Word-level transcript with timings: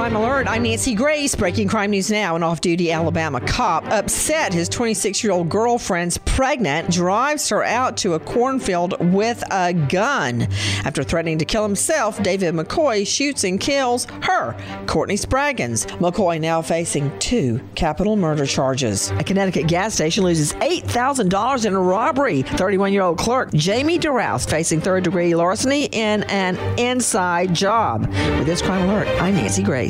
Crime 0.00 0.16
Alert, 0.16 0.46
I'm 0.48 0.62
Nancy 0.62 0.94
Grace. 0.94 1.34
Breaking 1.34 1.68
crime 1.68 1.90
news 1.90 2.10
now. 2.10 2.34
An 2.34 2.42
off 2.42 2.62
duty 2.62 2.90
Alabama 2.90 3.38
cop 3.38 3.84
upset 3.88 4.54
his 4.54 4.66
26 4.70 5.22
year 5.22 5.30
old 5.30 5.50
girlfriend's 5.50 6.16
pregnant, 6.16 6.90
drives 6.90 7.50
her 7.50 7.62
out 7.62 7.98
to 7.98 8.14
a 8.14 8.18
cornfield 8.18 8.94
with 9.12 9.44
a 9.52 9.74
gun. 9.74 10.48
After 10.86 11.02
threatening 11.02 11.36
to 11.36 11.44
kill 11.44 11.62
himself, 11.62 12.20
David 12.22 12.54
McCoy 12.54 13.06
shoots 13.06 13.44
and 13.44 13.60
kills 13.60 14.06
her, 14.22 14.56
Courtney 14.86 15.16
Spraggins. 15.16 15.86
McCoy 15.98 16.40
now 16.40 16.62
facing 16.62 17.12
two 17.18 17.60
capital 17.74 18.16
murder 18.16 18.46
charges. 18.46 19.10
A 19.18 19.22
Connecticut 19.22 19.66
gas 19.66 19.92
station 19.92 20.24
loses 20.24 20.54
$8,000 20.54 21.66
in 21.66 21.74
a 21.74 21.78
robbery. 21.78 22.40
31 22.40 22.94
year 22.94 23.02
old 23.02 23.18
clerk 23.18 23.52
Jamie 23.52 23.98
DeRouse 23.98 24.48
facing 24.48 24.80
third 24.80 25.04
degree 25.04 25.34
larceny 25.34 25.90
in 25.92 26.22
an 26.22 26.56
inside 26.78 27.52
job. 27.52 28.06
With 28.08 28.46
this 28.46 28.62
Crime 28.62 28.88
Alert, 28.88 29.06
I'm 29.20 29.34
Nancy 29.34 29.62
Grace. 29.62 29.89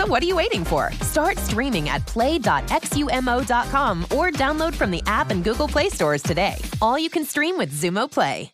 So 0.00 0.06
what 0.06 0.22
are 0.22 0.26
you 0.26 0.36
waiting 0.36 0.64
for? 0.64 0.90
Start 1.02 1.36
streaming 1.36 1.90
at 1.90 2.06
play.xumo.com 2.06 4.04
or 4.04 4.30
download 4.30 4.74
from 4.74 4.90
the 4.90 5.02
app 5.04 5.30
and 5.30 5.44
Google 5.44 5.68
Play 5.68 5.90
stores 5.90 6.22
today. 6.22 6.54
All 6.80 6.98
you 6.98 7.10
can 7.10 7.22
stream 7.22 7.58
with 7.58 7.70
Xumo 7.70 8.10
Play. 8.10 8.50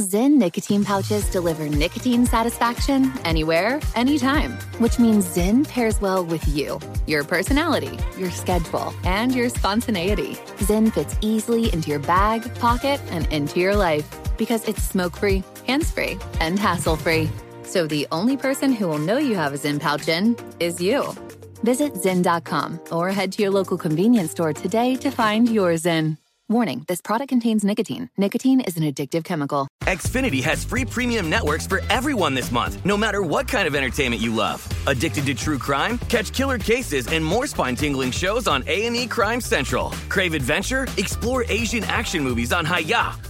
Zyn 0.00 0.36
nicotine 0.38 0.84
pouches 0.84 1.28
deliver 1.32 1.68
nicotine 1.68 2.24
satisfaction 2.24 3.12
anywhere, 3.24 3.80
anytime, 3.96 4.52
which 4.78 5.00
means 5.00 5.34
Zyn 5.34 5.68
pairs 5.68 6.00
well 6.00 6.24
with 6.24 6.46
you, 6.46 6.78
your 7.04 7.24
personality, 7.24 7.98
your 8.16 8.30
schedule, 8.30 8.94
and 9.02 9.34
your 9.34 9.48
spontaneity. 9.48 10.34
Zyn 10.60 10.92
fits 10.92 11.16
easily 11.20 11.72
into 11.72 11.90
your 11.90 11.98
bag, 11.98 12.42
pocket, 12.60 13.00
and 13.10 13.26
into 13.32 13.58
your 13.58 13.74
life 13.74 14.08
because 14.38 14.64
it's 14.68 14.84
smoke 14.84 15.16
free, 15.16 15.42
hands 15.66 15.90
free, 15.90 16.16
and 16.38 16.60
hassle 16.60 16.94
free. 16.96 17.28
So 17.70 17.86
the 17.86 18.08
only 18.10 18.36
person 18.36 18.72
who 18.72 18.88
will 18.88 18.98
know 18.98 19.18
you 19.18 19.36
have 19.36 19.54
a 19.54 19.56
Zyn 19.56 19.78
pouch 19.78 20.08
in 20.08 20.36
is 20.58 20.80
you. 20.80 21.14
Visit 21.62 21.94
Zyn.com 21.94 22.80
or 22.90 23.10
head 23.10 23.30
to 23.32 23.42
your 23.42 23.52
local 23.52 23.78
convenience 23.78 24.32
store 24.32 24.52
today 24.52 24.96
to 24.96 25.08
find 25.08 25.48
your 25.48 25.74
Zyn. 25.74 26.18
Warning 26.48 26.84
this 26.88 27.00
product 27.00 27.28
contains 27.28 27.62
nicotine. 27.62 28.10
Nicotine 28.16 28.60
is 28.60 28.76
an 28.76 28.82
addictive 28.82 29.22
chemical. 29.22 29.68
Xfinity 29.84 30.42
has 30.42 30.64
free 30.64 30.84
premium 30.84 31.30
networks 31.30 31.64
for 31.68 31.80
everyone 31.90 32.34
this 32.34 32.50
month, 32.50 32.84
no 32.84 32.96
matter 32.96 33.22
what 33.22 33.46
kind 33.46 33.68
of 33.68 33.76
entertainment 33.76 34.20
you 34.20 34.34
love. 34.34 34.66
Addicted 34.88 35.26
to 35.26 35.34
true 35.34 35.58
crime? 35.58 35.96
Catch 36.08 36.32
killer 36.32 36.58
cases 36.58 37.06
and 37.06 37.24
more 37.24 37.46
spine-tingling 37.46 38.10
shows 38.10 38.48
on 38.48 38.64
A&E 38.66 39.06
Crime 39.06 39.40
Central. 39.40 39.90
Crave 40.08 40.34
adventure? 40.34 40.88
Explore 40.96 41.44
Asian 41.48 41.84
action 41.84 42.24
movies 42.24 42.52
on 42.52 42.64
Hi-YAH. 42.64 43.29